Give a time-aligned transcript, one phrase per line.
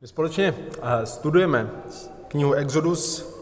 [0.00, 1.70] My společně eh, studujeme
[2.28, 3.34] knihu Exodus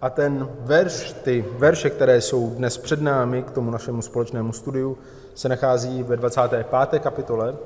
[0.00, 4.98] a ten verš, ty verše, které jsou dnes před námi k tomu našemu společnému studiu,
[5.34, 7.02] se nachází ve 25.
[7.02, 7.56] kapitole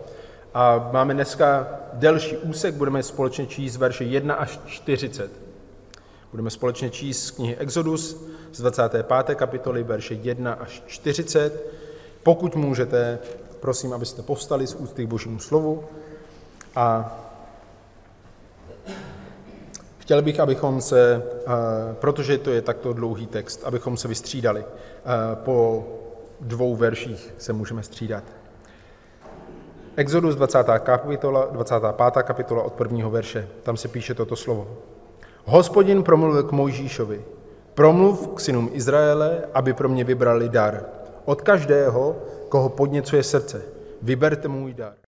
[0.55, 5.31] a máme dneska delší úsek, budeme společně číst verše 1 až 40.
[6.31, 9.35] Budeme společně číst z knihy Exodus z 25.
[9.35, 11.67] kapitoly verše 1 až 40.
[12.23, 13.19] Pokud můžete,
[13.61, 15.85] prosím, abyste povstali z ústy k božímu slovu
[16.77, 17.19] a
[20.05, 21.51] chtěl bych, abychom se, eh,
[21.95, 24.65] protože to je takto dlouhý text, abychom se vystřídali.
[24.65, 25.85] Eh, po
[26.41, 28.25] dvou verších se můžeme střídat.
[29.97, 30.79] Exodus 20.
[30.79, 32.23] kapitola, 25.
[32.23, 33.49] kapitola od prvního verše.
[33.63, 34.69] Tam se píše toto slovo.
[35.45, 37.25] Hospodin promluvil k Mojžíšovi.
[37.75, 40.85] Promluv k synům Izraele, aby pro mě vybrali dar.
[41.25, 42.17] Od každého,
[42.49, 43.63] koho podněcuje srdce.
[44.03, 45.04] Vyberte můj dar.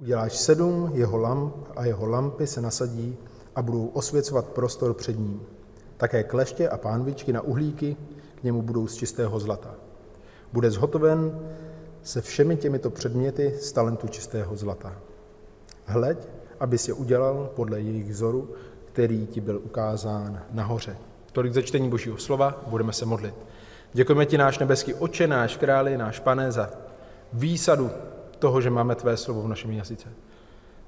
[0.00, 3.16] Uděláš sedm jeho lamp a jeho lampy se nasadí
[3.54, 5.42] a budou osvěcovat prostor před ním.
[5.96, 7.96] Také kleště a pánvičky na uhlíky
[8.34, 9.74] k němu budou z čistého zlata.
[10.52, 11.40] Bude zhotoven
[12.02, 14.96] se všemi těmito předměty z talentu čistého zlata.
[15.84, 16.18] Hleď,
[16.60, 18.50] abys je udělal podle jejich vzoru,
[18.84, 20.96] který ti byl ukázán nahoře.
[21.32, 23.34] Tolik ze čtení Božího slova, budeme se modlit.
[23.92, 26.70] Děkujeme ti, náš nebeský oče, náš králi, náš pane, za
[27.32, 27.90] výsadu
[28.38, 30.08] toho, že máme tvé slovo v našem jazyce.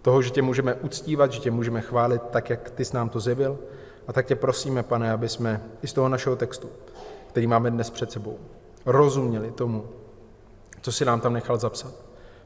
[0.03, 3.21] Toho, že tě můžeme uctívat, že tě můžeme chválit tak, jak ty jsi nám to
[3.21, 3.59] zjevil.
[4.07, 6.69] A tak tě prosíme, pane, aby jsme i z toho našeho textu,
[7.29, 8.39] který máme dnes před sebou,
[8.87, 9.85] rozuměli tomu,
[10.81, 11.95] co si nám tam nechal zapsat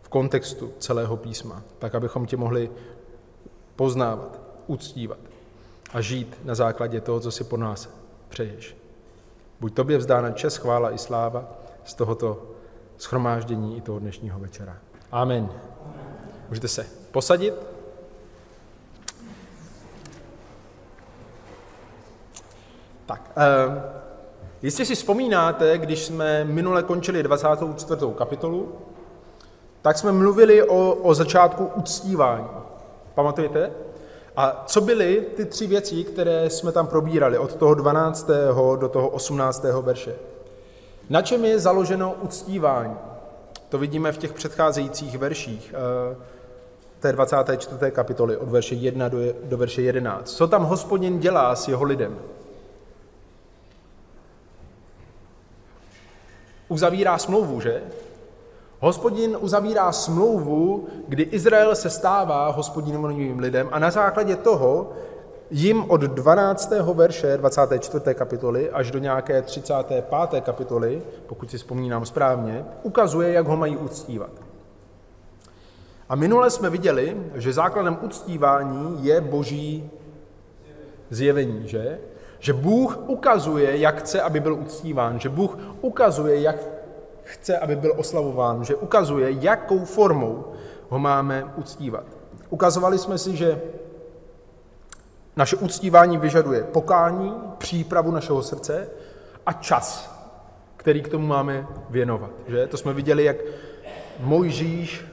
[0.02, 2.70] v kontextu celého písma, tak abychom tě mohli
[3.76, 5.18] poznávat, uctívat
[5.92, 7.90] a žít na základě toho, co si po nás
[8.28, 8.76] přeješ.
[9.60, 11.52] Buď tobě vzdána čest, chvála i sláva
[11.84, 12.42] z tohoto
[12.98, 14.76] schromáždění i toho dnešního večera.
[15.12, 15.48] Amen.
[16.48, 17.54] Můžete se posadit.
[23.06, 23.82] Tak, eh,
[24.62, 28.14] jistě si vzpomínáte, když jsme minule končili 24.
[28.14, 28.72] kapitolu,
[29.82, 32.48] tak jsme mluvili o, o začátku uctívání.
[33.14, 33.70] Pamatujete?
[34.36, 38.30] A co byly ty tři věci, které jsme tam probírali od toho 12.
[38.76, 39.64] do toho 18.
[39.82, 40.14] verše?
[41.10, 43.11] Na čem je založeno uctívání?
[43.72, 45.74] To vidíme v těch předcházejících verších
[46.12, 46.16] eh,
[47.00, 47.90] té 24.
[47.90, 50.36] kapitoly od verše 1 do, do verše 11.
[50.36, 52.18] Co tam hospodin dělá s jeho lidem?
[56.68, 57.82] Uzavírá smlouvu, že?
[58.80, 64.92] Hospodin uzavírá smlouvu, kdy Izrael se stává hospodinovým lidem a na základě toho
[65.52, 66.72] jim od 12.
[66.94, 68.14] verše 24.
[68.14, 70.04] kapitoly až do nějaké 35.
[70.40, 74.30] kapitoly, pokud si vzpomínám správně, ukazuje, jak ho mají uctívat.
[76.08, 79.90] A minule jsme viděli, že základem uctívání je boží
[81.10, 81.98] zjevení, že?
[82.38, 86.56] Že Bůh ukazuje, jak chce, aby byl uctíván, že Bůh ukazuje, jak
[87.22, 90.44] chce, aby byl oslavován, že ukazuje, jakou formou
[90.88, 92.04] ho máme uctívat.
[92.50, 93.60] Ukazovali jsme si, že
[95.36, 98.88] naše uctívání vyžaduje pokání, přípravu našeho srdce
[99.46, 100.12] a čas,
[100.76, 102.30] který k tomu máme věnovat.
[102.48, 102.66] Že?
[102.66, 103.36] To jsme viděli, jak
[104.20, 105.04] Mojžíš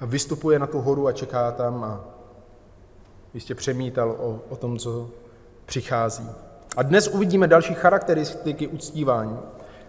[0.00, 2.00] vystupuje na tu horu a čeká tam a
[3.34, 5.10] jistě přemítal o, o tom, co
[5.66, 6.30] přichází.
[6.76, 9.38] A dnes uvidíme další charakteristiky uctívání,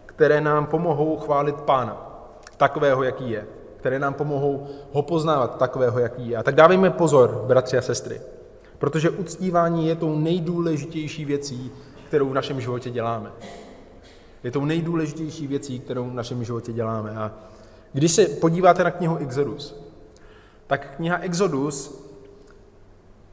[0.06, 2.22] které nám pomohou chválit Pána,
[2.57, 6.38] takového, jaký je, které nám pomohou ho poznávat, takového, jaký je.
[6.38, 8.22] A tak dávejme pozor, bratři a sestry.
[8.78, 11.72] Protože uctívání je tou nejdůležitější věcí,
[12.08, 13.31] kterou v našem životě děláme.
[14.44, 17.12] Je tou nejdůležitější věcí, kterou v našem životě děláme.
[17.12, 17.31] A
[17.94, 19.75] když se podíváte na knihu Exodus,
[20.68, 22.06] tak kniha Exodus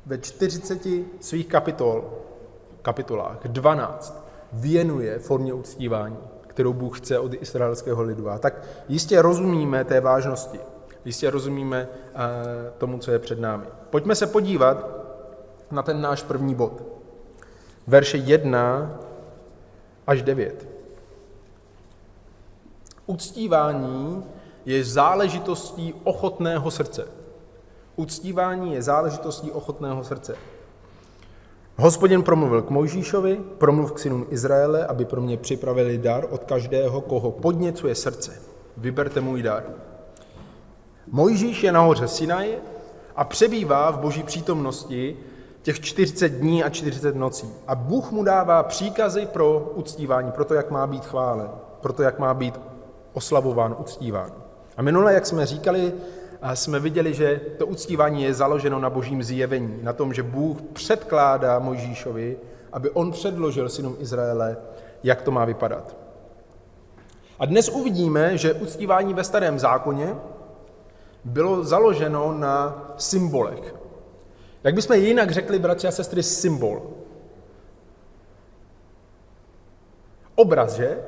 [0.07, 0.87] ve 40
[1.21, 2.11] svých kapitol,
[2.83, 6.17] kapitolách 12 věnuje formě uctívání,
[6.47, 8.31] kterou Bůh chce od izraelského lidu.
[8.31, 10.61] A tak jistě rozumíme té vážnosti,
[11.05, 12.21] jistě rozumíme uh,
[12.79, 13.65] tomu, co je před námi.
[13.91, 15.02] Pojďme se podívat
[15.73, 16.83] na ten náš první bod.
[17.87, 18.91] Verše 1
[20.07, 20.69] až 9.
[23.07, 24.25] Uctívání
[24.67, 27.09] je záležitostí ochotného srdce.
[27.97, 30.37] Uctívání je záležitostí ochotného srdce.
[31.77, 37.01] Hospodin promluvil k Mojžíšovi, promluv k synům Izraele, aby pro mě připravili dar od každého,
[37.01, 38.43] koho podněcuje srdce.
[38.77, 39.65] Vyberte můj dar.
[41.07, 42.59] Mojžíš je nahoře Sinaj
[43.17, 45.17] a přebývá v boží přítomnosti
[45.63, 47.53] těch 40 dní a 40 nocí.
[47.67, 51.51] A Bůh mu dává příkazy pro uctívání, pro to, jak má být chválen,
[51.81, 52.61] pro to, jak má být
[53.13, 54.33] oslavován, uctíván.
[54.77, 55.93] A minule, jak jsme říkali,
[56.55, 61.59] jsme viděli, že to uctívání je založeno na božím zjevení, na tom, že Bůh předkládá
[61.59, 62.37] Mojžíšovi,
[62.73, 64.57] aby on předložil synům Izraele,
[65.03, 65.97] jak to má vypadat.
[67.39, 70.17] A dnes uvidíme, že uctívání ve starém zákoně
[71.25, 73.75] bylo založeno na symbolech.
[74.65, 76.83] Jak bychom jinak řekli, bratři a sestry, symbol.
[80.35, 80.99] Obraz, že?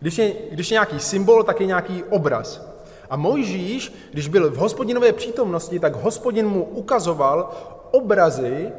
[0.00, 2.68] Když je, když je nějaký symbol, tak je nějaký obraz.
[3.10, 7.50] A Mojžíš, když byl v hospodinové přítomnosti, tak hospodin mu ukazoval
[7.90, 8.72] obrazy,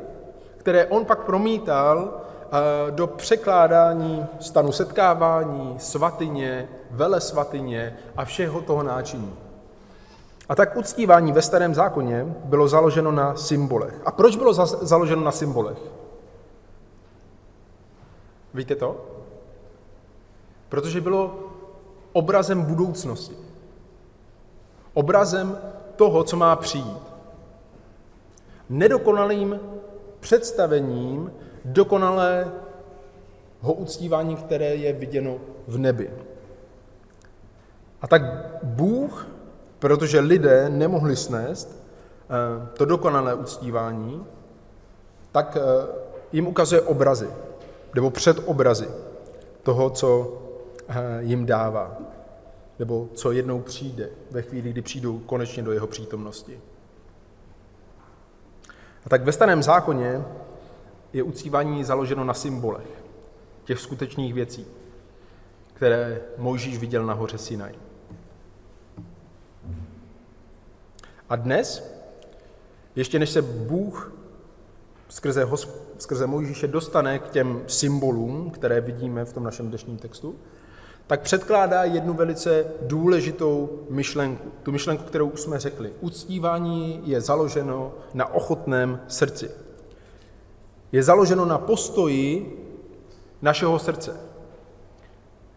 [0.57, 8.83] které on pak promítal eh, do překládání stanu setkávání, svatyně, vele svatyně a všeho toho
[8.83, 9.48] náčiní.
[10.49, 14.01] A tak uctívání ve starém zákoně bylo založeno na symbolech.
[14.05, 15.77] A proč bylo založeno na symbolech?
[18.53, 19.05] Víte to?
[20.69, 21.39] Protože bylo
[22.13, 23.35] obrazem budoucnosti.
[24.93, 25.57] Obrazem
[25.95, 26.97] toho, co má přijít.
[28.69, 29.59] Nedokonalým
[30.19, 31.31] představením
[31.65, 32.51] dokonalého
[33.61, 35.37] uctívání, které je viděno
[35.67, 36.11] v nebi.
[38.01, 38.21] A tak
[38.63, 39.27] Bůh,
[39.79, 41.83] protože lidé nemohli snést
[42.23, 44.25] eh, to dokonalé uctívání,
[45.31, 45.87] tak eh,
[46.31, 47.29] jim ukazuje obrazy,
[47.95, 48.89] nebo předobrazy
[49.63, 50.37] toho, co
[50.87, 51.97] eh, jim dává,
[52.79, 56.59] nebo co jednou přijde ve chvíli, kdy přijdou konečně do jeho přítomnosti.
[59.05, 60.23] A tak ve starém zákoně
[61.13, 63.03] je uctívání založeno na symbolech
[63.63, 64.67] těch skutečných věcí,
[65.73, 67.73] které Mojžíš viděl na hoře Sinaj.
[71.29, 71.95] A dnes,
[72.95, 74.13] ještě než se Bůh
[75.09, 75.47] skrze,
[75.97, 80.35] skrze Mojžíše dostane k těm symbolům, které vidíme v tom našem dnešním textu,
[81.07, 84.51] tak předkládá jednu velice důležitou myšlenku.
[84.63, 85.93] Tu myšlenku, kterou jsme řekli.
[86.01, 89.51] Uctívání je založeno na ochotném srdci.
[90.91, 92.55] Je založeno na postoji
[93.41, 94.19] našeho srdce.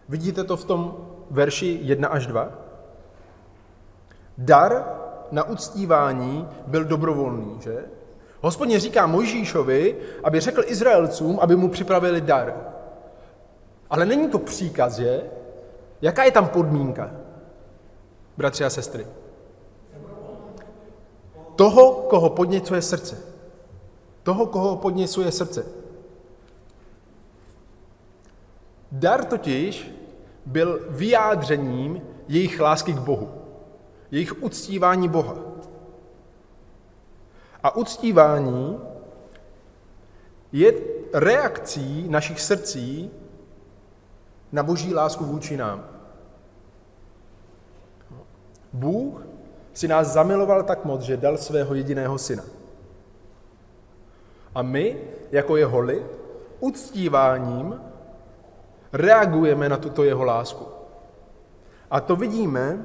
[0.08, 0.96] Vidíte to v tom
[1.30, 2.50] verši 1 až 2?
[4.38, 5.01] Dar
[5.32, 7.84] na uctívání byl dobrovolný, že?
[8.40, 12.54] Hospodin říká Mojžíšovi, aby řekl Izraelcům, aby mu připravili dar.
[13.90, 15.22] Ale není to příkaz, je?
[16.02, 17.10] Jaká je tam podmínka,
[18.36, 19.06] bratři a sestry?
[21.56, 23.18] Toho, koho podněcuje srdce.
[24.22, 25.66] Toho, koho podněcuje srdce.
[28.92, 29.92] Dar totiž
[30.46, 33.41] byl vyjádřením jejich lásky k Bohu,
[34.12, 35.36] jejich uctívání Boha.
[37.62, 38.80] A uctívání
[40.52, 40.72] je
[41.14, 43.10] reakcí našich srdcí
[44.52, 45.84] na boží lásku vůči nám.
[48.72, 49.26] Bůh
[49.72, 52.44] si nás zamiloval tak moc, že dal svého jediného syna.
[54.54, 54.96] A my,
[55.30, 56.06] jako jeho lid,
[56.60, 57.80] uctíváním
[58.92, 60.66] reagujeme na tuto jeho lásku.
[61.90, 62.84] A to vidíme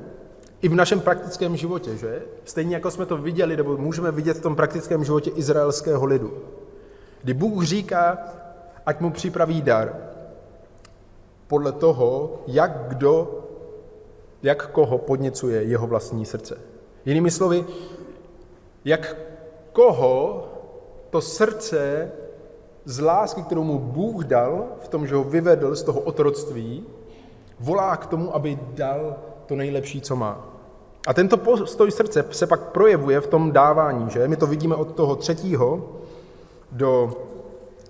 [0.62, 2.22] i v našem praktickém životě, že?
[2.46, 6.34] Stejně jako jsme to viděli, nebo můžeme vidět v tom praktickém životě izraelského lidu.
[7.24, 8.18] Kdy Bůh říká,
[8.86, 9.96] ať mu připraví dar,
[11.48, 13.44] podle toho, jak kdo,
[14.44, 16.58] jak koho podněcuje jeho vlastní srdce.
[17.06, 17.66] Jinými slovy,
[18.86, 19.16] jak
[19.72, 20.48] koho
[21.10, 22.12] to srdce
[22.86, 26.86] z lásky, kterou mu Bůh dal, v tom, že ho vyvedl z toho otroctví,
[27.60, 29.16] volá k tomu, aby dal
[29.46, 30.57] to nejlepší, co má.
[31.08, 34.28] A tento postoj srdce se pak projevuje v tom dávání, že?
[34.28, 35.90] My to vidíme od toho třetího
[36.72, 37.18] do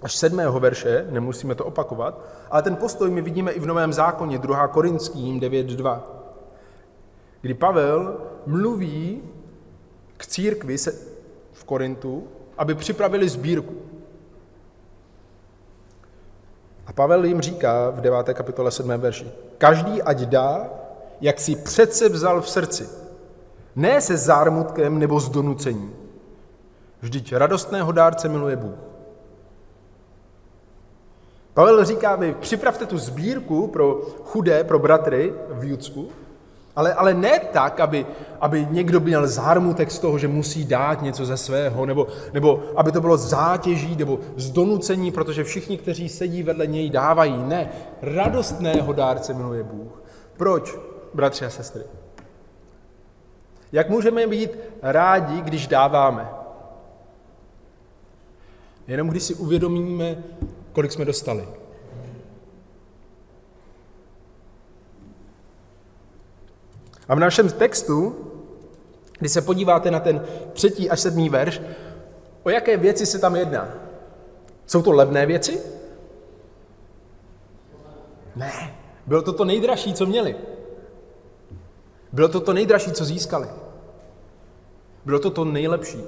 [0.02, 2.22] až sedmého verše, nemusíme to opakovat,
[2.52, 4.68] ale ten postoj my vidíme i v Novém zákoně, 2.
[4.68, 6.02] Korinským 9.2,
[7.42, 9.22] kdy Pavel mluví
[10.18, 10.78] k církvi
[11.54, 13.74] v Korintu, aby připravili sbírku.
[16.88, 18.34] A Pavel jim říká v 9.
[18.34, 18.90] kapitole 7.
[18.90, 20.70] verši, každý ať dá,
[21.22, 23.07] jak si přece vzal v srdci,
[23.78, 25.94] ne se zármutkem nebo s donucením.
[27.02, 28.76] Vždyť radostného dárce miluje Bůh.
[31.54, 36.10] Pavel říká, vy připravte tu sbírku pro chudé, pro bratry v Judsku,
[36.76, 38.06] ale, ale ne tak, aby,
[38.42, 42.92] aby někdo měl zármutek z toho, že musí dát něco ze svého, nebo, nebo aby
[42.92, 47.44] to bylo zátěží nebo zdonucení, protože všichni, kteří sedí vedle něj, dávají.
[47.46, 47.70] Ne,
[48.02, 50.04] radostného dárce miluje Bůh.
[50.38, 50.78] Proč,
[51.14, 51.84] bratři a sestry?
[53.72, 56.30] Jak můžeme být rádi, když dáváme?
[58.88, 60.24] Jenom když si uvědomíme,
[60.74, 61.48] kolik jsme dostali.
[67.08, 68.28] A v našem textu
[69.20, 71.62] Když se podíváte na ten třetí až sedmý verš,
[72.44, 73.74] o jaké věci se tam jedná?
[74.66, 75.62] Jsou to levné věci?
[78.36, 78.76] Ne,
[79.08, 80.36] bylo to to nejdražší, co měli.
[82.12, 83.48] Bylo to to nejdražší, co získali.
[85.06, 86.04] Bylo to to nejlepší.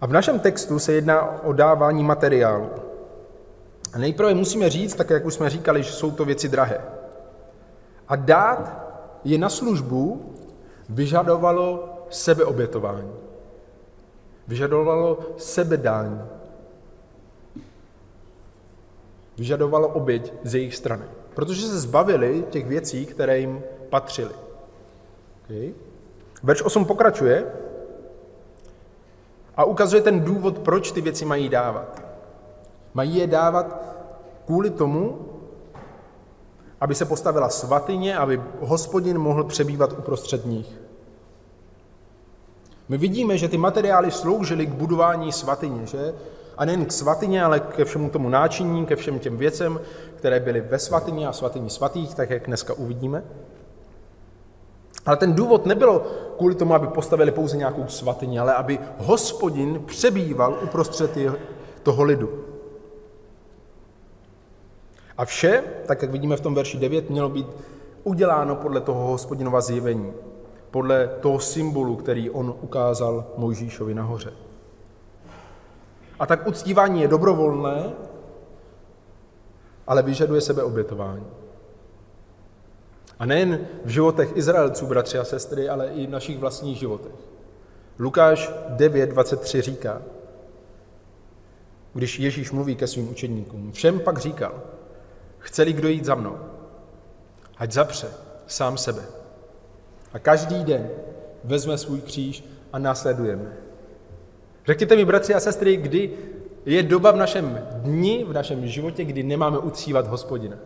[0.00, 2.70] A v našem textu se jedná o dávání materiálu.
[3.92, 6.80] A nejprve musíme říct, tak jak už jsme říkali, že jsou to věci drahé.
[8.08, 8.90] A dát
[9.24, 10.32] je na službu
[10.88, 13.12] vyžadovalo sebeobětování.
[14.48, 16.20] Vyžadovalo sebedání.
[19.38, 21.19] Vyžadovalo oběť z jejich strany.
[21.40, 24.34] Protože se zbavili těch věcí, které jim patřily.
[25.44, 25.72] Okay.
[26.42, 27.46] Verš 8 pokračuje
[29.56, 32.02] a ukazuje ten důvod, proč ty věci mají dávat.
[32.94, 33.82] Mají je dávat
[34.46, 35.18] kvůli tomu,
[36.80, 40.80] aby se postavila svatyně, aby hospodin mohl přebývat uprostřed nich.
[42.88, 46.14] My vidíme, že ty materiály sloužily k budování svatyně, že?
[46.60, 49.80] A nejen k svatyně, ale ke všemu tomu náčiní, ke všem těm věcem,
[50.16, 53.24] které byly ve svatyni a svatyni svatých, tak jak dneska uvidíme.
[55.06, 56.06] Ale ten důvod nebylo
[56.38, 61.18] kvůli tomu, aby postavili pouze nějakou svatyni, ale aby hospodin přebýval uprostřed
[61.82, 62.44] toho lidu.
[65.16, 67.46] A vše, tak jak vidíme v tom verši 9, mělo být
[68.04, 70.12] uděláno podle toho hospodinova zjevení,
[70.70, 74.49] podle toho symbolu, který on ukázal Mojžíšovi nahoře.
[76.20, 77.92] A tak uctívání je dobrovolné,
[79.86, 81.26] ale vyžaduje sebe obětování.
[83.18, 87.12] A nejen v životech Izraelců, bratři a sestry, ale i v našich vlastních životech.
[87.98, 90.02] Lukáš 9.23 říká,
[91.94, 94.62] když Ježíš mluví ke svým učedníkům, všem pak říkal,
[95.38, 96.38] chce-li kdo jít za mnou,
[97.58, 98.08] ať zapře
[98.46, 99.02] sám sebe.
[100.12, 100.90] A každý den
[101.44, 103.69] vezme svůj kříž a následujeme.
[104.70, 106.10] Řekněte mi, bratři a sestry, kdy
[106.66, 110.56] je doba v našem dni, v našem životě, kdy nemáme uctívat hospodina.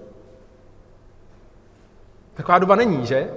[2.34, 3.30] Taková doba není, že?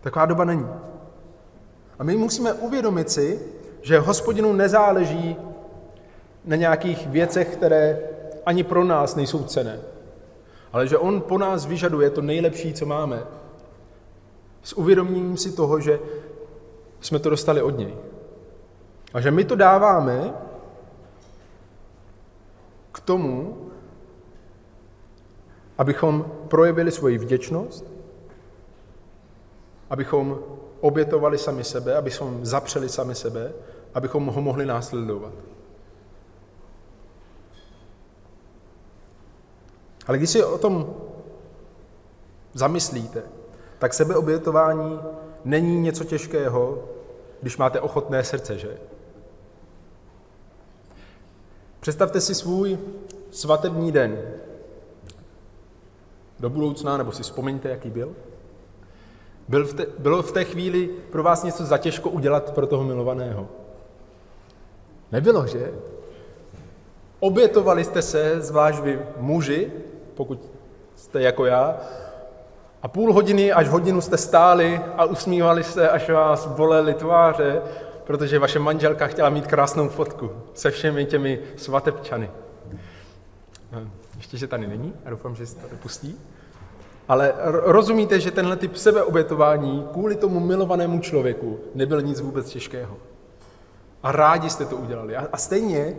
[0.00, 0.66] Taková doba není.
[1.98, 3.40] A my musíme uvědomit si,
[3.82, 5.36] že hospodinu nezáleží
[6.44, 8.00] na nějakých věcech, které
[8.46, 9.80] ani pro nás nejsou cené,
[10.72, 13.22] ale že on po nás vyžaduje to nejlepší, co máme.
[14.62, 15.98] S uvědoměním si toho, že
[17.00, 17.94] jsme to dostali od něj.
[19.14, 20.34] A že my to dáváme
[22.92, 23.58] k tomu,
[25.78, 27.84] abychom projevili svoji vděčnost,
[29.90, 30.38] abychom
[30.80, 33.52] obětovali sami sebe, abychom zapřeli sami sebe,
[33.94, 35.32] abychom ho mohli následovat.
[40.06, 40.94] Ale když si o tom
[42.52, 43.22] zamyslíte,
[43.78, 45.00] tak sebeobětování
[45.44, 46.84] není něco těžkého,
[47.42, 48.78] když máte ochotné srdce, že?
[51.84, 52.78] Představte si svůj
[53.30, 54.18] svatební den,
[56.40, 58.12] do budoucna, nebo si vzpomeňte, jaký byl?
[59.48, 62.84] Byl v te, bylo v té chvíli pro vás něco za těžko udělat pro toho
[62.84, 63.48] milovaného?
[65.12, 65.72] Nebylo, že?
[67.20, 69.72] Obětovali jste se, zvlášť vy muži,
[70.14, 70.50] pokud
[70.96, 71.80] jste jako já,
[72.82, 77.62] a půl hodiny až hodinu jste stáli a usmívali se, až vás bolely tváře,
[78.04, 82.30] protože vaše manželka chtěla mít krásnou fotku se všemi těmi svatebčany.
[84.16, 86.20] Ještě, že tady není, a doufám, že se to pustí.
[87.08, 92.96] Ale rozumíte, že tenhle typ sebeobětování kvůli tomu milovanému člověku nebyl nic vůbec těžkého.
[94.02, 95.16] A rádi jste to udělali.
[95.16, 95.96] A stejně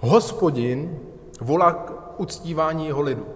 [0.00, 0.98] hospodin
[1.40, 3.26] volá k uctívání jeho lidu.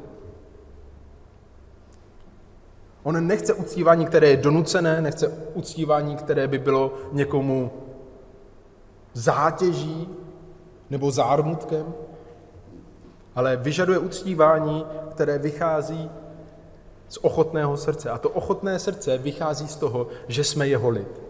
[3.02, 7.72] On nechce uctívání, které je donucené, nechce uctívání, které by bylo někomu
[9.12, 10.08] zátěží
[10.90, 11.94] nebo zármutkem,
[13.34, 16.10] ale vyžaduje uctívání, které vychází
[17.08, 18.10] z ochotného srdce.
[18.10, 21.20] A to ochotné srdce vychází z toho, že jsme jeho lid.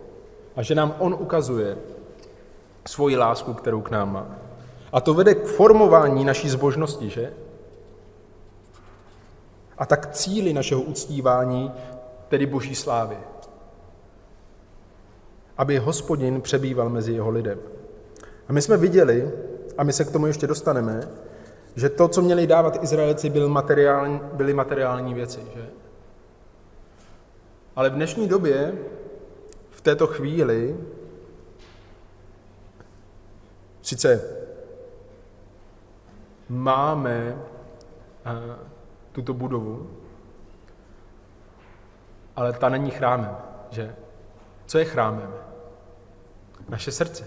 [0.57, 1.79] A že nám on ukazuje
[2.87, 4.27] svoji lásku, kterou k nám má.
[4.93, 7.33] A to vede k formování naší zbožnosti, že?
[9.79, 11.73] A tak cíli našeho uctívání,
[12.29, 13.17] tedy boží slávy.
[15.59, 17.59] Aby hospodin přebýval mezi jeho lidem.
[18.49, 19.31] A my jsme viděli,
[19.79, 21.09] a my se k tomu ještě dostaneme,
[21.77, 25.41] že to, co měli dávat Izraelci, byly materiální, byly materiální věci.
[25.55, 25.67] Že?
[27.77, 28.75] Ale v dnešní době,
[29.71, 30.77] v této chvíli,
[33.83, 34.23] sice
[36.49, 37.37] máme
[38.27, 38.57] uh,
[39.13, 39.91] tuto budovu,
[42.37, 43.37] ale ta není chrámem,
[43.71, 43.95] že?
[44.67, 45.42] Co je chrámem?
[46.69, 47.25] Naše srdce.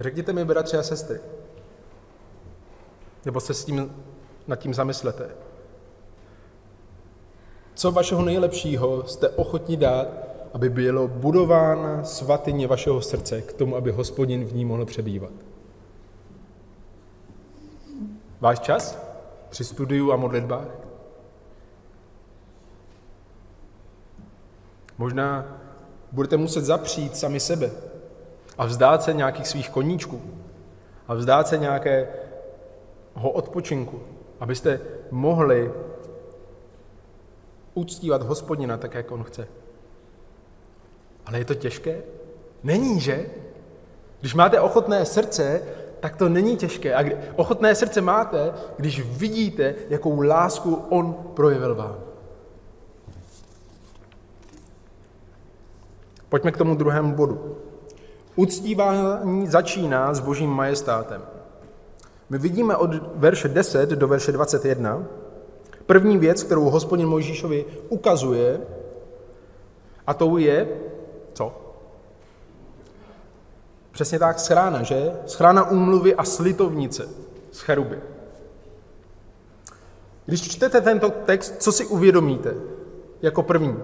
[0.00, 1.20] Řekněte mi, bratři a sestry,
[3.24, 4.04] nebo se s tím,
[4.46, 5.30] nad tím zamyslete.
[7.74, 10.08] Co vašeho nejlepšího jste ochotni dát,
[10.54, 15.32] aby bylo budována svatyně vašeho srdce k tomu, aby hospodin v ní mohl přebývat?
[18.40, 18.98] Váš čas
[19.48, 20.68] při studiu a modlitbách?
[24.98, 25.60] Možná
[26.14, 27.70] budete muset zapřít sami sebe
[28.58, 30.20] a vzdát se nějakých svých koníčků
[31.08, 32.10] a vzdát se nějakého
[33.32, 34.00] odpočinku,
[34.40, 34.80] abyste
[35.10, 35.72] mohli
[37.74, 39.48] uctívat hospodina tak, jak on chce.
[41.26, 42.02] Ale je to těžké?
[42.62, 43.26] Není, že?
[44.20, 45.62] Když máte ochotné srdce,
[46.00, 46.94] tak to není těžké.
[46.94, 52.03] A kdy, ochotné srdce máte, když vidíte, jakou lásku on projevil vám.
[56.34, 57.56] Pojďme k tomu druhému bodu.
[58.36, 61.22] Uctívání začíná s božím majestátem.
[62.30, 65.04] My vidíme od verše 10 do verše 21
[65.86, 68.60] první věc, kterou hospodin Mojžíšovi ukazuje,
[70.06, 70.68] a to je,
[71.32, 71.52] co?
[73.90, 75.12] Přesně tak, schrána, že?
[75.26, 77.08] Schrána úmluvy a slitovnice
[77.52, 77.98] z cheruby.
[80.26, 82.54] Když čtete tento text, co si uvědomíte
[83.22, 83.76] jako první?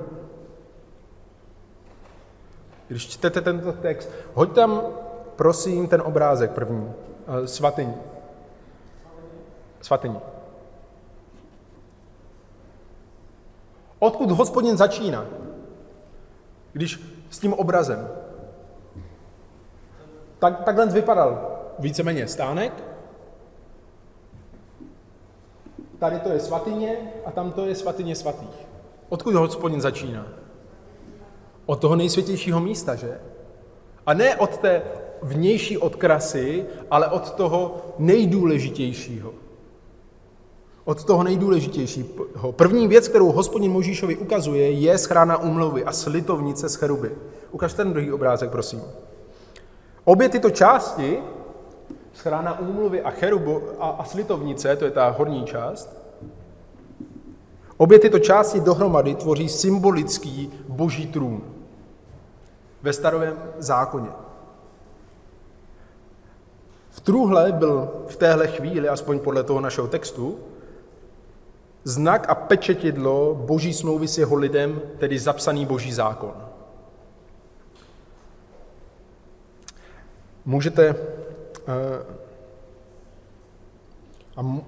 [2.91, 4.83] Když čtete tento text, hoď tam,
[5.37, 6.93] prosím, ten obrázek první,
[7.27, 7.95] eh, svatyní.
[9.81, 10.19] Svatyní.
[13.99, 15.27] Odkud hospodin začíná?
[16.73, 18.09] Když s tím obrazem.
[20.39, 22.85] Tak, takhle vypadal víceméně stánek.
[25.99, 28.67] Tady to je svatyně a tam to je svatyně svatých.
[29.09, 30.27] Odkud hospodin začíná?
[31.67, 33.21] Od toho nejsvětějšího místa, že?
[34.07, 34.83] A ne od té
[35.23, 39.33] vnější odkrasy, ale od toho nejdůležitějšího.
[40.85, 42.53] Od toho nejdůležitějšího.
[42.53, 47.11] První věc, kterou hospodin Možíšovi ukazuje, je schrána umluvy a slitovnice z cheruby.
[47.51, 48.83] Ukaž ten druhý obrázek, prosím.
[50.05, 51.19] Obě tyto části,
[52.13, 56.00] schrána úmluvy a cherubu a, a slitovnice, to je ta horní část,
[57.81, 61.43] obě tyto části dohromady tvoří symbolický boží trůn
[62.83, 64.09] ve starovém zákoně.
[66.91, 70.39] V trůhle byl v téhle chvíli, aspoň podle toho našeho textu,
[71.85, 76.35] znak a pečetidlo boží smlouvy s jeho lidem, tedy zapsaný boží zákon.
[80.45, 82.05] Můžete, eh,
[84.37, 84.61] a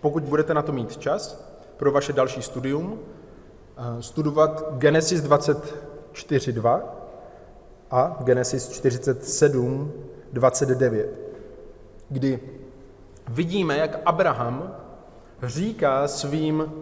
[0.00, 1.47] pokud budete na to mít čas,
[1.78, 6.82] pro vaše další studium, eh, studovat Genesis 24.2
[7.90, 9.92] a Genesis 47,
[10.32, 11.20] 29,
[12.08, 12.40] kdy
[13.28, 14.74] vidíme, jak Abraham
[15.42, 16.72] říká svým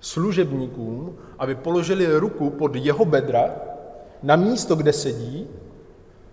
[0.00, 3.50] služebníkům, aby položili ruku pod jeho bedra
[4.22, 5.48] na místo, kde sedí,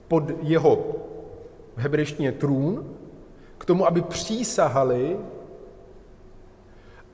[0.07, 0.75] pod jeho
[1.75, 2.85] v hebrejštině trůn,
[3.57, 5.17] k tomu, aby přísahali,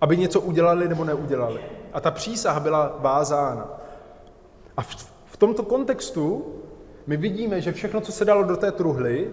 [0.02, 1.62] aby něco udělali nebo neudělali.
[1.94, 3.70] A ta přísaha byla vázána.
[4.78, 6.46] A v, v tomto kontextu
[7.08, 9.32] my vidíme, že všechno, co se dalo do té truhly,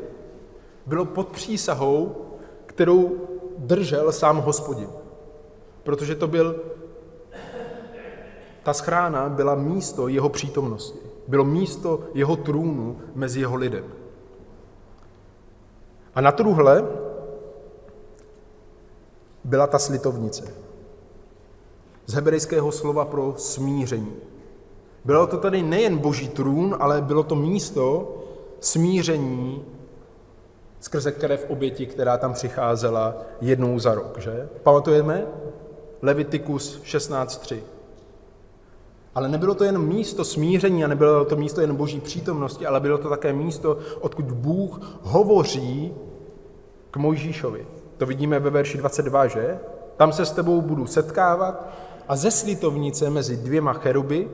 [0.87, 2.16] bylo pod přísahou,
[2.66, 4.88] kterou držel sám hospodin.
[5.83, 6.62] Protože to byl,
[8.62, 10.98] ta schrána byla místo jeho přítomnosti.
[11.29, 13.85] Bylo místo jeho trůnu mezi jeho lidem.
[16.14, 16.85] A na truhle
[19.44, 20.55] byla ta slitovnice.
[22.07, 24.16] Z hebrejského slova pro smíření.
[25.05, 28.14] Bylo to tady nejen boží trůn, ale bylo to místo
[28.61, 29.64] smíření
[30.81, 34.18] skrze krev oběti, která tam přicházela jednou za rok.
[34.18, 34.48] Že?
[34.62, 35.26] Pamatujeme?
[36.02, 37.59] Levitikus 16.3.
[39.14, 42.98] Ale nebylo to jen místo smíření a nebylo to místo jen boží přítomnosti, ale bylo
[42.98, 45.94] to také místo, odkud Bůh hovoří
[46.90, 47.66] k Mojžíšovi.
[47.96, 49.59] To vidíme ve verši 22, že?
[49.96, 51.68] Tam se s tebou budu setkávat
[52.09, 54.28] a ze slitovnice mezi dvěma cheruby,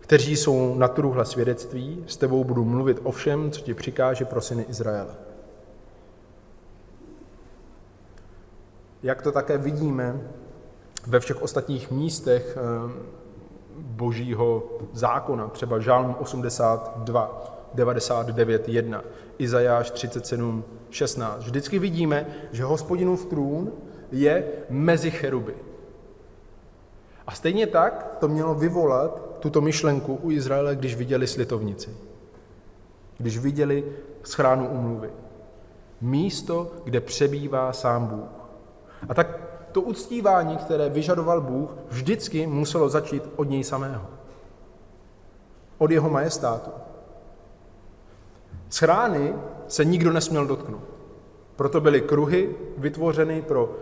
[0.00, 4.40] kteří jsou na truhle svědectví, s tebou budu mluvit o všem, co ti přikáže pro
[4.40, 5.14] syny Izraele.
[9.02, 10.20] Jak to také vidíme
[11.06, 12.92] ve všech ostatních místech eh,
[13.76, 19.04] božího zákona, třeba Žálm 82, 99, 1,
[19.38, 21.44] Izajáš 37, 16.
[21.44, 23.72] Vždycky vidíme, že hospodinův trůn
[24.12, 25.54] je mezi cheruby.
[27.26, 31.90] A stejně tak to mělo vyvolat tuto myšlenku u Izraele, když viděli slitovnici.
[33.18, 33.84] Když viděli
[34.22, 35.10] schránu umluvy.
[36.00, 38.48] Místo, kde přebývá sám Bůh.
[39.08, 39.40] A tak
[39.72, 44.06] to uctívání, které vyžadoval Bůh, vždycky muselo začít od něj samého.
[45.78, 46.70] Od jeho majestátu.
[48.68, 49.34] Schrány
[49.72, 50.84] se nikdo nesměl dotknout.
[51.56, 53.72] Proto byly kruhy vytvořeny pro, uh,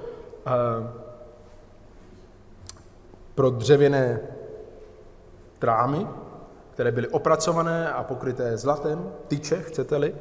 [3.34, 4.20] pro dřevěné
[5.58, 6.06] trámy,
[6.70, 10.14] které byly opracované a pokryté zlatem, tyče, chcete-li,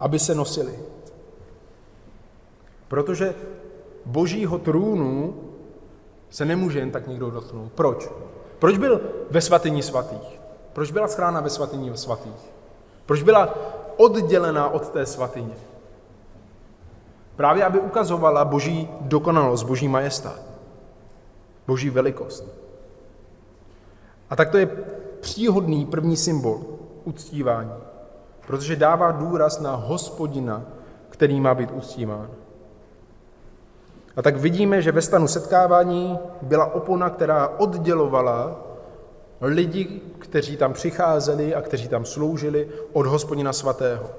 [0.00, 0.78] aby se nosily.
[2.88, 3.34] Protože
[4.06, 5.42] božího trůnu
[6.30, 7.72] se nemůže jen tak někdo dotknout.
[7.72, 8.10] Proč?
[8.58, 10.40] Proč byl ve svatyni svatých?
[10.72, 12.58] Proč byla schrána ve svatyni svatých?
[13.06, 13.54] Proč byla
[13.98, 15.54] oddělená od té svatyně?
[17.36, 20.40] Právě aby ukazovala boží dokonalost, boží majestát,
[21.66, 22.44] boží velikost.
[24.30, 24.66] A tak to je
[25.20, 26.60] příhodný první symbol
[27.04, 27.72] uctívání,
[28.46, 30.62] protože dává důraz na hospodina,
[31.10, 32.30] který má být uctíván.
[34.16, 38.67] A tak vidíme, že ve stanu setkávání byla opona, která oddělovala
[39.40, 44.10] lidi, kteří tam přicházeli a kteří tam sloužili od hospodina svatého.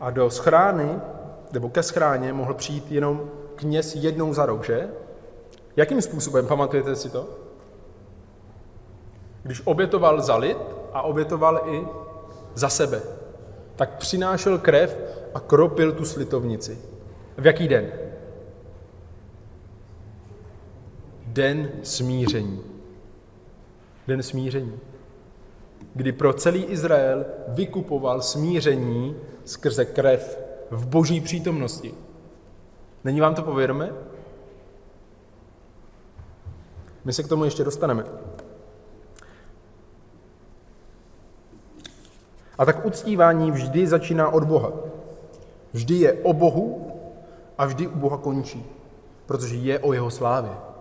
[0.00, 0.98] A do schrány,
[1.52, 4.88] nebo ke schráně, mohl přijít jenom kněz jednou za rok, že?
[5.76, 7.28] Jakým způsobem, pamatujete si to?
[9.42, 10.58] Když obětoval za lid
[10.92, 11.86] a obětoval i
[12.54, 13.02] za sebe,
[13.76, 14.98] tak přinášel krev
[15.34, 16.78] a kropil tu slitovnici.
[17.38, 17.92] V jaký den?
[21.26, 22.71] Den smíření.
[24.06, 24.80] Den smíření.
[25.94, 30.38] Kdy pro celý Izrael vykupoval smíření skrze krev
[30.70, 31.94] v boží přítomnosti.
[33.04, 33.92] Není vám to povědomé?
[37.04, 38.04] My se k tomu ještě dostaneme.
[42.58, 44.72] A tak uctívání vždy začíná od Boha.
[45.72, 46.92] Vždy je o Bohu
[47.58, 48.66] a vždy u Boha končí,
[49.26, 50.71] protože je o jeho slávě.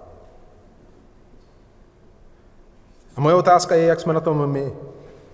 [3.15, 4.73] A moje otázka je, jak jsme na tom my.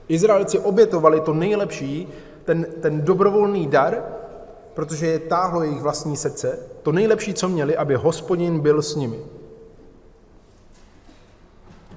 [0.08, 2.08] Izraelci obětovali to nejlepší,
[2.46, 4.04] ten, ten dobrovolný dar,
[4.74, 9.20] protože je táhlo jejich vlastní srdce, to nejlepší, co měli, aby hospodin byl s nimi.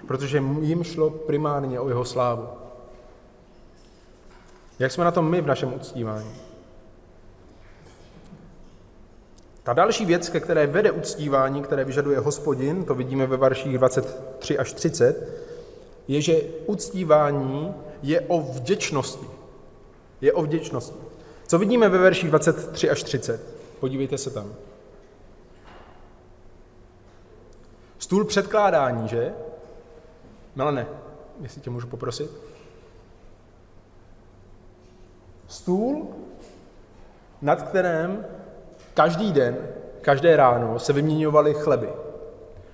[0.07, 2.49] Protože jim šlo primárně o jeho slávu.
[4.79, 6.31] Jak jsme na tom my v našem uctívání?
[9.63, 14.59] Ta další věc, ke které vede uctívání, které vyžaduje hospodin, to vidíme ve verších 23
[14.59, 15.29] až 30,
[16.11, 19.27] je, že uctívání je o vděčnosti.
[20.21, 20.99] Je o vděčnosti.
[21.47, 23.41] Co vidíme ve verších 23 až 30?
[23.81, 24.55] Podívejte se tam.
[27.99, 29.35] Stůl předkládání, že?
[30.55, 30.87] Melane,
[31.41, 32.31] jestli tě můžu poprosit.
[35.49, 36.09] Stůl,
[37.43, 38.27] nad kterém
[38.95, 39.59] každý den,
[40.01, 41.89] každé ráno se vyměňovaly chleby.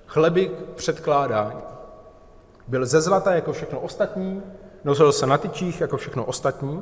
[0.07, 1.66] Chleby k předkládání.
[2.67, 4.43] Byl ze zlata jako všechno ostatní,
[4.83, 6.81] nosil se na tyčích jako všechno ostatní.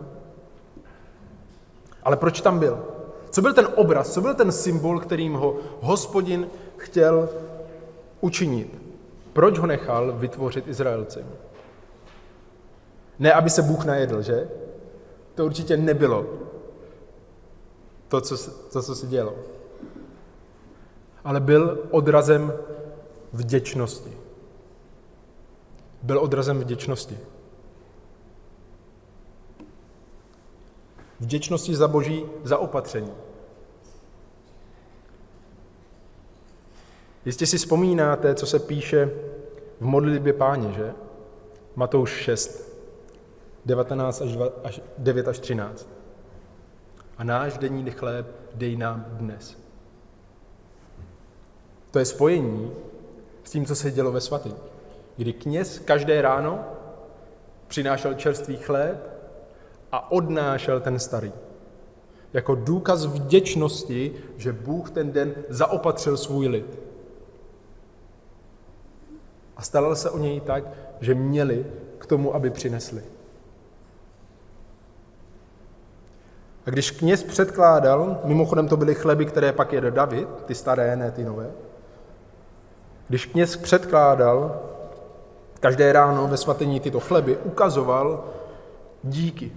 [2.04, 2.86] Ale proč tam byl?
[3.30, 7.30] Co byl ten obraz, co byl ten symbol, kterým ho hospodin chtěl
[8.22, 8.82] učinit?
[9.34, 11.26] Proč ho nechal vytvořit Izraelcem?
[13.20, 14.48] Ne, aby se Bůh najedl, že?
[15.36, 16.26] To určitě nebylo
[18.08, 19.36] to, co, to, co se dělo.
[21.24, 22.54] Ale byl odrazem
[23.34, 24.25] vděčnosti.
[26.06, 27.18] Byl odrazem vděčnosti.
[31.20, 33.12] Vděčnosti za boží zaopatření.
[37.26, 39.06] Jistě si vzpomínáte, co se píše
[39.80, 40.94] v modlitbě páně, že?
[41.76, 42.78] Matouš 6,
[43.66, 45.90] 19 až, 2, až 9 až 13.
[47.18, 49.58] A náš denní chléb dej nám dnes.
[51.92, 52.72] To je spojení
[53.44, 54.56] s tím, co se dělo ve svatyni,
[55.18, 56.66] kdy kněz každé ráno
[57.68, 58.98] přinášel čerstvý chléb
[59.92, 61.32] a odnášel ten starý.
[62.34, 66.80] Jako důkaz vděčnosti, že Bůh ten den zaopatřil svůj lid.
[69.58, 70.64] A staral se o něj tak,
[71.02, 71.66] že měli
[71.98, 73.04] k tomu, aby přinesli.
[76.66, 81.12] A když kněz předkládal, mimochodem to byly chleby, které pak jede David, ty staré, ne
[81.12, 81.52] ty nové,
[83.08, 84.62] když kněz předkládal
[85.66, 88.24] každé ráno ve svatyni tyto chleby, ukazoval
[89.04, 89.52] díky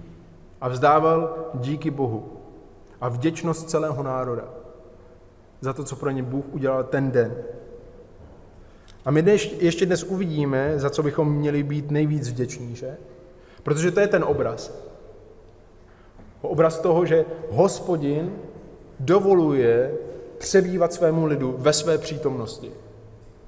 [0.61, 2.33] a vzdával díky Bohu
[3.01, 4.49] a vděčnost celého národa
[5.61, 7.35] za to, co pro ně Bůh udělal ten den.
[9.05, 12.97] A my dnes, ještě dnes uvidíme, za co bychom měli být nejvíc vděční, že?
[13.63, 14.73] Protože to je ten obraz.
[16.41, 18.33] Obraz toho, že hospodin
[18.99, 19.93] dovoluje
[20.37, 22.71] přebývat svému lidu ve své přítomnosti.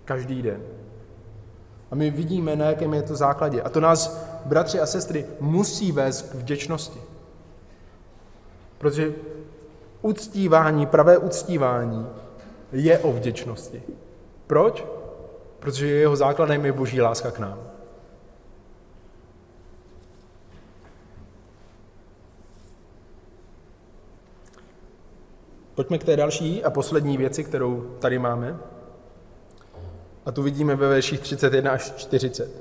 [0.06, 0.81] Každý den.
[1.91, 3.62] A my vidíme, na jakém je to základě.
[3.62, 6.99] A to nás, bratři a sestry, musí vést k vděčnosti.
[8.77, 9.13] Protože
[10.01, 12.08] uctívání, pravé uctívání
[12.71, 13.84] je o vděčnosti.
[14.47, 14.86] Proč?
[15.60, 17.60] Protože jeho základem je boží láska k nám.
[25.75, 28.60] Pojďme k té další a poslední věci, kterou tady máme.
[30.25, 32.51] A tu vidíme ve verších 31 až 40.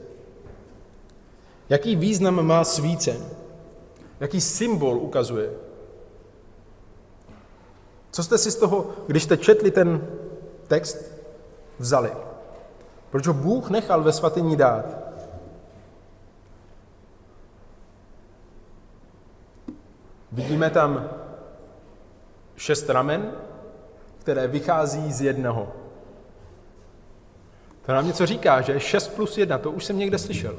[1.68, 3.26] Jaký význam má svícen?
[4.20, 5.50] Jaký symbol ukazuje?
[8.10, 10.08] Co jste si z toho, když jste četli ten
[10.68, 11.12] text,
[11.78, 12.12] vzali?
[13.10, 14.84] Proč ho Bůh nechal ve svatyni dát?
[20.32, 21.10] Vidíme tam
[22.56, 23.32] šest ramen,
[24.18, 25.72] které vychází z jednoho.
[27.86, 30.58] To nám něco říká, že 6 plus 1, to už jsem někde slyšel.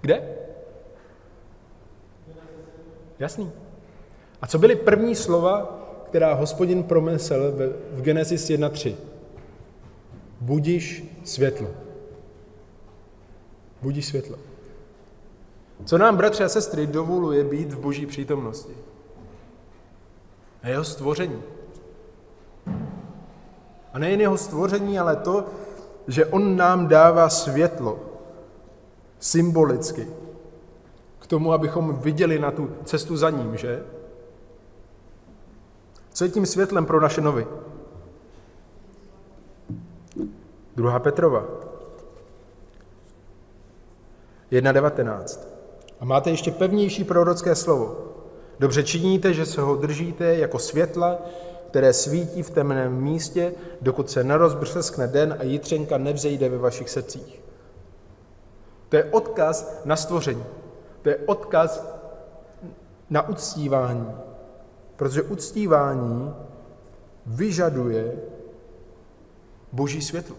[0.00, 0.22] Kde?
[3.18, 3.52] Jasný.
[4.42, 5.78] A co byly první slova,
[6.08, 7.52] která hospodin promysl
[7.92, 8.94] v Genesis 1.3?
[10.40, 11.68] Budiš světlo.
[13.82, 14.38] Budiš světlo.
[15.84, 18.72] Co nám, bratři a sestry, dovoluje být v boží přítomnosti?
[20.62, 21.42] A jeho stvoření.
[23.92, 25.46] A nejen jeho stvoření, ale to,
[26.08, 27.98] že on nám dává světlo
[29.18, 30.08] symbolicky
[31.18, 33.82] k tomu, abychom viděli na tu cestu za ním, že?
[36.12, 37.46] Co je tím světlem pro naše novy?
[40.76, 41.44] Druhá Petrova.
[44.52, 45.40] 1.19.
[46.00, 47.98] A máte ještě pevnější prorocké slovo.
[48.58, 51.18] Dobře činíte, že se ho držíte jako světla,
[51.70, 57.42] které svítí v temném místě, dokud se nerozbřeskne den a jitřenka nevzejde ve vašich srdcích.
[58.88, 60.44] To je odkaz na stvoření.
[61.02, 61.86] To je odkaz
[63.10, 64.14] na uctívání.
[64.96, 66.34] Protože uctívání
[67.26, 68.12] vyžaduje
[69.72, 70.36] boží světlo.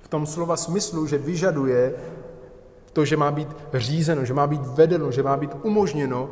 [0.00, 1.94] V tom slova smyslu, že vyžaduje
[2.92, 6.30] to, že má být řízeno, že má být vedeno, že má být umožněno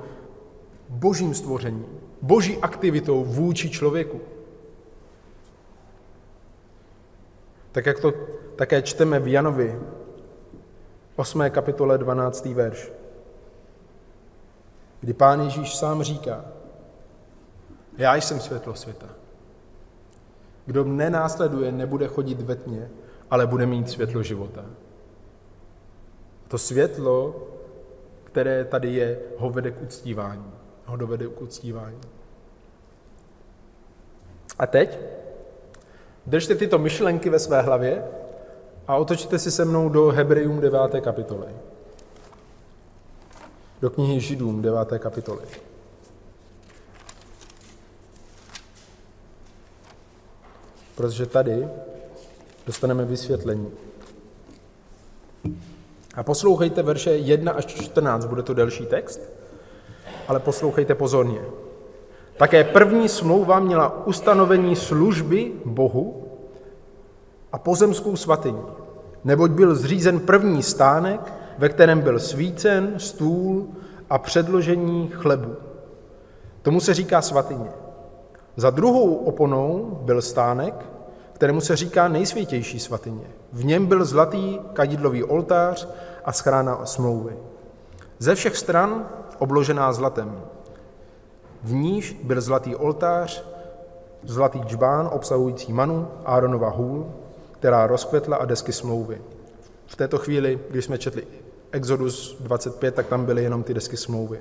[0.88, 1.86] božím stvořením,
[2.22, 4.20] boží aktivitou vůči člověku.
[7.72, 8.12] Tak jak to
[8.56, 9.80] také čteme v Janovi,
[11.16, 11.50] 8.
[11.50, 12.46] kapitole 12.
[12.46, 12.92] verš,
[15.00, 16.44] kdy pán Ježíš sám říká,
[17.98, 19.06] já jsem světlo světa.
[20.66, 22.90] Kdo mne následuje, nebude chodit ve tmě,
[23.30, 24.64] ale bude mít světlo života.
[26.48, 27.46] To světlo,
[28.24, 30.59] které tady je, ho vede k uctívání
[30.90, 32.00] ho dovede k uctívání.
[34.58, 34.98] A teď
[36.26, 38.04] držte tyto myšlenky ve své hlavě
[38.88, 40.80] a otočte si se mnou do Hebrejům 9.
[41.00, 41.46] kapitoly.
[43.80, 44.98] Do knihy Židům 9.
[44.98, 45.42] kapitoly.
[50.94, 51.68] Protože tady
[52.66, 53.70] dostaneme vysvětlení.
[56.14, 59.39] A poslouchejte verše 1 až 14, bude to delší text
[60.30, 61.40] ale poslouchejte pozorně.
[62.36, 66.24] Také první smlouva měla ustanovení služby Bohu
[67.52, 68.62] a pozemskou svatyní,
[69.24, 73.66] neboť byl zřízen první stánek, ve kterém byl svícen, stůl
[74.10, 75.56] a předložení chlebu.
[76.62, 77.70] Tomu se říká svatyně.
[78.56, 80.74] Za druhou oponou byl stánek,
[81.32, 83.26] kterému se říká nejsvětější svatyně.
[83.52, 85.88] V něm byl zlatý kadidlový oltář
[86.24, 87.36] a schrána smlouvy.
[88.18, 89.06] Ze všech stran
[89.40, 90.40] obložená zlatem.
[91.62, 93.44] V níž byl zlatý oltář,
[94.24, 97.06] zlatý džbán obsahující manu, Áronova hůl,
[97.52, 99.20] která rozkvetla a desky smlouvy.
[99.86, 101.26] V této chvíli, když jsme četli
[101.72, 104.40] Exodus 25, tak tam byly jenom ty desky smlouvy.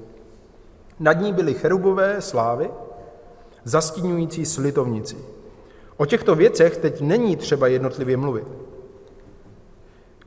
[1.00, 2.70] Nad ní byly cherubové slávy,
[3.64, 5.18] zastínující slitovnici.
[5.98, 8.48] O těchto věcech teď není třeba jednotlivě mluvit.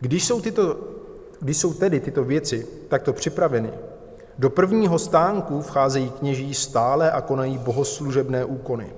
[0.00, 0.78] Když jsou, tyto,
[1.40, 3.72] když jsou tedy tyto věci takto připraveny,
[4.38, 8.92] do prvního stánku vcházejí kněží stále a konají bohoslužebné úkony.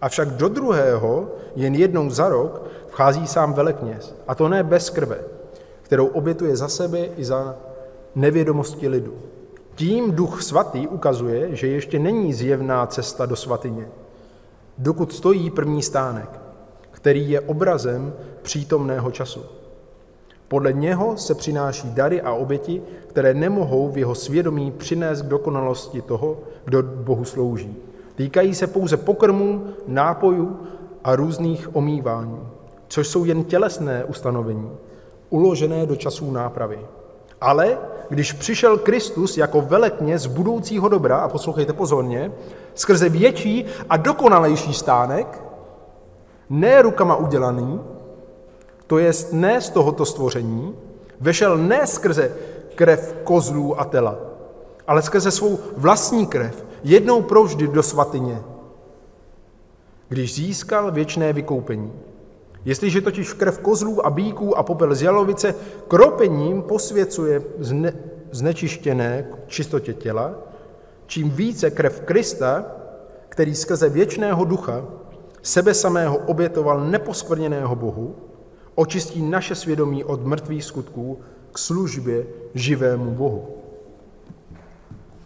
[0.00, 5.18] Avšak do druhého, jen jednou za rok, vchází sám velekněz, a to ne bez krve,
[5.82, 7.56] kterou obětuje za sebe i za
[8.14, 9.14] nevědomosti lidu.
[9.74, 13.88] Tím duch svatý ukazuje, že ještě není zjevná cesta do svatyně,
[14.78, 16.40] dokud stojí první stánek.
[16.96, 19.44] který je obrazem přítomného času.
[20.48, 26.02] Podle něho se přináší dary a oběti, které nemohou v jeho svědomí přinést k dokonalosti
[26.02, 27.76] toho, kdo Bohu slouží.
[28.14, 30.56] Týkají se pouze pokrmů, nápojů
[31.04, 32.40] a různých omývání,
[32.88, 34.70] což jsou jen tělesné ustanovení,
[35.30, 36.78] uložené do časů nápravy.
[37.40, 37.78] Ale
[38.08, 42.32] když přišel Kristus jako veletně z budoucího dobra, a poslouchejte pozorně,
[42.74, 45.42] skrze větší a dokonalejší stánek,
[46.50, 47.80] ne rukama udělaný,
[48.86, 50.74] to jest ne z tohoto stvoření,
[51.20, 52.32] vešel ne skrze
[52.74, 54.18] krev kozlů a tela,
[54.86, 58.42] ale skrze svou vlastní krev, jednou provždy do svatyně,
[60.08, 61.92] když získal věčné vykoupení.
[62.64, 65.54] Jestliže totiž krev kozlů a bíků a popel z jalovice
[65.88, 67.92] kropením posvěcuje zne,
[68.30, 70.34] znečištěné čistotě těla,
[71.06, 72.64] čím více krev Krista,
[73.28, 74.84] který skrze věčného ducha
[75.42, 78.14] sebe samého obětoval neposkvrněného Bohu,
[78.76, 81.20] očistí naše svědomí od mrtvých skutků
[81.52, 83.62] k službě živému Bohu.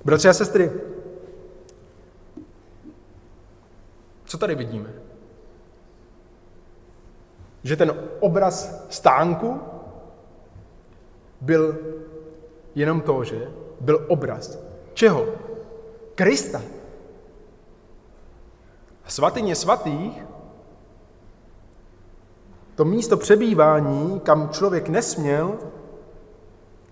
[0.05, 0.71] Bratři a sestry,
[4.25, 4.93] co tady vidíme?
[7.63, 9.61] Že ten obraz stánku
[11.41, 11.79] byl
[12.75, 14.59] jenom to, že byl obraz.
[14.95, 15.27] Čeho?
[16.15, 16.63] Krista.
[19.07, 20.25] Svatyně svatých,
[22.81, 25.59] to místo přebývání, kam člověk nesměl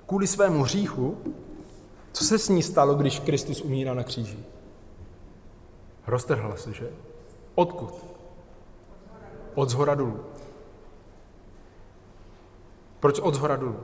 [0.07, 1.19] kvůli svému hříchu,
[2.13, 4.39] co se s ní stalo, když Kristus umírá na kříži?
[6.07, 6.91] Roztrhla se, že?
[7.55, 8.05] Odkud?
[9.55, 10.21] Od zhora dolů.
[13.01, 13.81] Proč od zhora dolů?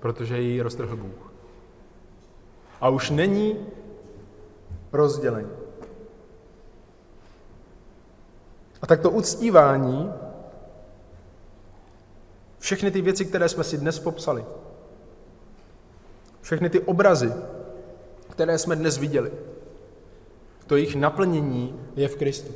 [0.00, 1.32] Protože ji roztrhl Bůh.
[2.80, 3.56] A už není
[4.92, 5.52] rozdělení.
[8.82, 10.12] A tak to uctívání,
[12.72, 14.44] všechny ty věci, které jsme si dnes popsali,
[16.40, 17.32] všechny ty obrazy,
[18.30, 19.32] které jsme dnes viděli,
[20.66, 22.52] to jejich naplnění je v Kristu.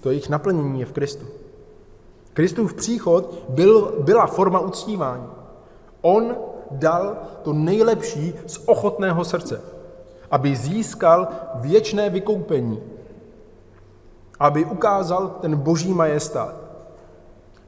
[0.00, 1.26] To jejich naplnění je v Kristu.
[2.32, 5.26] Kristův příchod byl, byla forma uctívání.
[6.00, 6.36] On
[6.70, 9.62] dal to nejlepší z ochotného srdce,
[10.30, 12.82] aby získal věčné vykoupení,
[14.40, 16.67] aby ukázal ten boží majestát.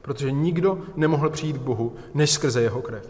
[0.01, 3.09] Protože nikdo nemohl přijít k Bohu, než skrze jeho krev.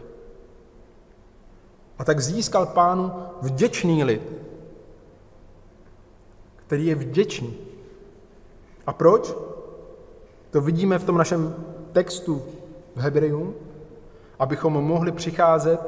[1.97, 4.31] A tak získal pánu vděčný lid,
[6.55, 7.53] který je vděčný.
[8.87, 9.35] A proč?
[10.49, 11.55] To vidíme v tom našem
[11.91, 12.41] textu
[12.95, 13.53] v Hebrejům,
[14.39, 15.79] abychom mohli přicházet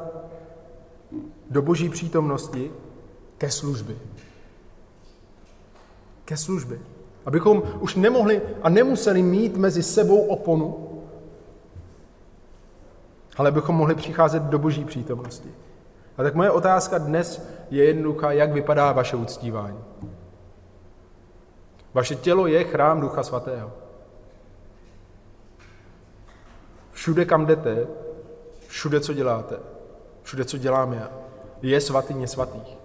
[1.49, 2.71] do boží přítomnosti
[3.37, 3.95] ke službě.
[6.25, 6.79] Ke službě.
[7.25, 10.92] Abychom už nemohli a nemuseli mít mezi sebou oponu,
[13.37, 15.49] ale abychom mohli přicházet do boží přítomnosti.
[16.17, 19.83] A tak moje otázka dnes je jednoduchá, jak vypadá vaše uctívání.
[21.93, 23.71] Vaše tělo je chrám Ducha Svatého.
[26.91, 27.87] Všude, kam jdete,
[28.67, 29.59] všude, co děláte,
[30.23, 31.11] všude, co dělám já,
[31.61, 32.77] je svatyně svatých.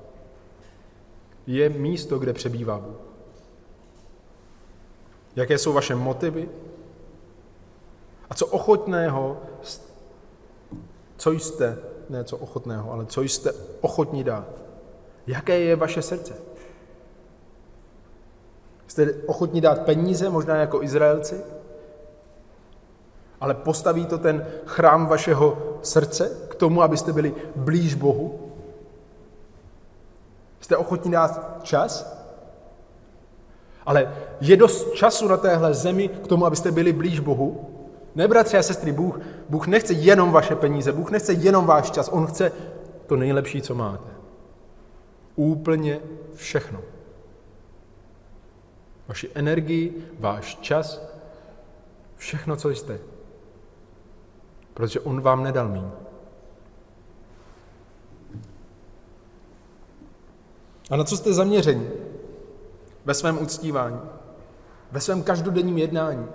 [1.47, 2.97] Je místo, kde přebývá Bůh.
[5.37, 6.49] Jaké jsou vaše motivy?
[8.31, 9.43] A co ochotného,
[11.19, 11.79] co jste,
[12.09, 14.49] ne co ochotného, ale co jste ochotní dát?
[15.27, 16.35] Jaké je vaše srdce?
[18.87, 21.41] Jste ochotní dát peníze, možná jako Izraelci?
[23.41, 28.53] Ale postaví to ten chrám vašeho srdce k tomu, abyste byli blíž Bohu?
[30.61, 32.19] Jste ochotní dát čas?
[33.87, 37.78] Ale je dost času na téhle zemi k tomu, abyste byli blíž Bohu?
[38.19, 42.09] Ne, bratři a sestry, Bůh, Bůh nechce jenom vaše peníze, Bůh nechce jenom váš čas,
[42.13, 42.53] On chce
[43.07, 44.11] to nejlepší, co máte.
[45.37, 46.01] Úplně
[46.35, 46.81] všechno.
[49.09, 51.03] Vaši energii, váš čas,
[52.17, 52.99] všechno, co jste.
[54.75, 55.91] Protože On vám nedal míň.
[60.91, 61.91] A na co jste zaměřeni
[63.05, 64.01] ve svém uctívání,
[64.93, 66.27] ve svém každodenním jednání,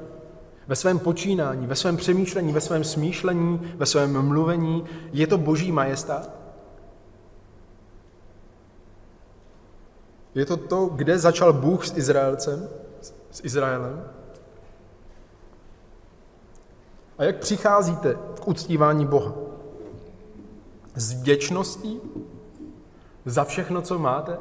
[0.68, 4.86] ve svém počínání, ve svém přemýšlení, ve svém smýšlení, ve svém mluvení?
[5.11, 6.30] Je to boží majestát?
[10.36, 12.70] Je to to, kde začal Bůh s Izraelcem,
[13.32, 14.03] s Izraelem?
[17.18, 19.34] A jak přicházíte k uctívání Boha?
[20.95, 22.01] S vděčností
[23.26, 24.38] za všechno, co máte?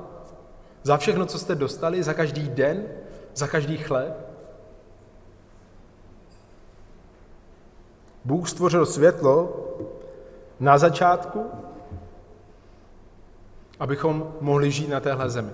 [0.82, 2.84] Za všechno, co jste dostali, za každý den,
[3.34, 4.31] za každý chléb?
[8.24, 9.56] Bůh stvořil světlo
[10.60, 11.46] na začátku,
[13.80, 15.52] abychom mohli žít na téhle zemi.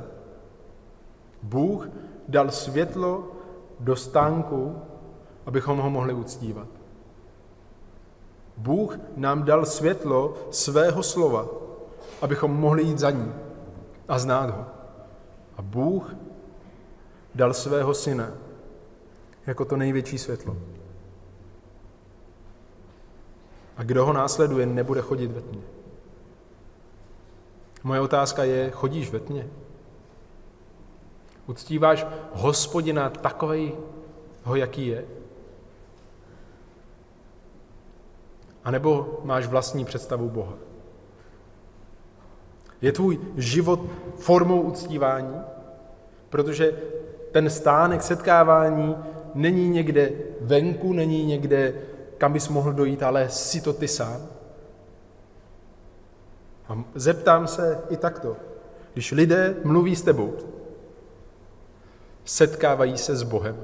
[1.43, 1.89] Bůh
[2.29, 3.25] dal světlo
[3.81, 4.83] do stánku,
[5.47, 6.69] abychom ho mohli uctívat.
[8.57, 11.47] Bůh nám dal světlo svého slova,
[12.23, 13.35] abychom mohli jít za ním
[14.09, 14.67] a znát ho.
[15.57, 16.15] A Bůh
[17.35, 18.31] dal svého syna
[19.47, 20.57] jako to největší světlo.
[23.79, 25.63] A kdo ho následuje, nebude chodit ve tmě.
[27.83, 29.47] Moje otázka je, chodíš ve tmě?
[31.47, 33.77] Uctíváš hospodina takového,
[34.55, 35.05] jaký je?
[38.65, 40.55] A nebo máš vlastní představu Boha?
[42.83, 43.81] Je tvůj život
[44.17, 45.41] formou uctívání?
[46.29, 46.83] Protože
[47.33, 48.97] ten stánek setkávání
[49.35, 51.75] není někde venku, není někde,
[52.19, 54.27] kam bys mohl dojít, ale jsi to ty sám.
[56.69, 58.37] A zeptám se i takto.
[58.93, 60.35] Když lidé mluví s tebou,
[62.25, 63.57] setkávají se s Bohem.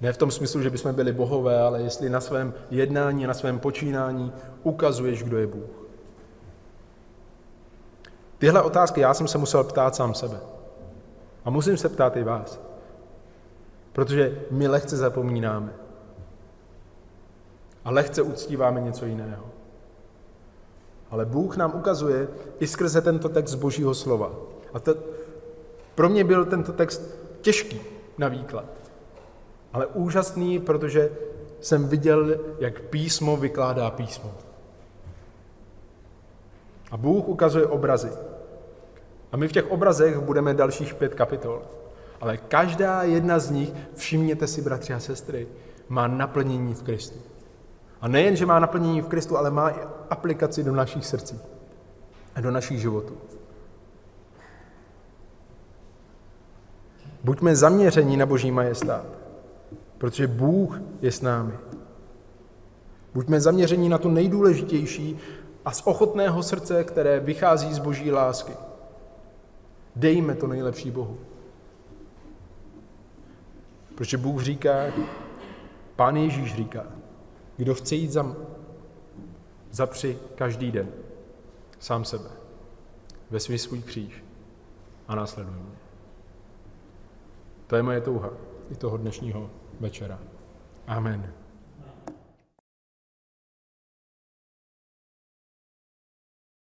[0.00, 3.58] Ne v tom smyslu, že bychom byli bohové, ale jestli na svém jednání, na svém
[3.58, 4.32] počínání
[4.62, 5.70] ukazuješ, kdo je Bůh.
[8.38, 10.40] Tyhle otázky já jsem se musel ptát sám sebe.
[11.44, 12.60] A musím se ptát i vás.
[13.92, 15.72] Protože my lehce zapomínáme.
[17.84, 19.44] A lehce uctíváme něco jiného.
[21.10, 22.28] Ale Bůh nám ukazuje
[22.60, 24.32] i skrze tento text Božího slova.
[24.74, 24.94] A to,
[25.94, 27.02] pro mě byl tento text
[27.40, 27.80] těžký
[28.18, 28.64] na výklad,
[29.72, 31.10] ale úžasný, protože
[31.60, 34.34] jsem viděl, jak písmo vykládá písmo.
[36.90, 38.10] A Bůh ukazuje obrazy.
[39.32, 41.62] A my v těch obrazech budeme dalších pět kapitol.
[42.20, 45.48] Ale každá jedna z nich, všimněte si, bratři a sestry,
[45.88, 47.29] má naplnění v Kristu.
[48.00, 49.80] A nejen, že má naplnění v Kristu, ale má i
[50.10, 51.40] aplikaci do našich srdcí
[52.34, 53.14] a do našich životů.
[57.24, 59.06] Buďme zaměření na Boží majestát,
[59.98, 61.52] protože Bůh je s námi.
[63.14, 65.18] Buďme zaměření na to nejdůležitější
[65.64, 68.52] a z ochotného srdce, které vychází z Boží lásky.
[69.96, 71.18] Dejme to nejlepší Bohu.
[73.94, 74.72] Protože Bůh říká,
[75.96, 76.86] Pán Ježíš říká,
[77.60, 78.36] kdo chce jít za,
[79.70, 80.88] zapři každý den
[81.78, 82.30] sám sebe,
[83.30, 84.24] ve svůj svůj kříž
[85.08, 85.78] a následuj mě.
[87.66, 88.30] To je moje touha
[88.70, 89.50] i toho dnešního
[89.80, 90.18] večera.
[90.86, 91.32] Amen.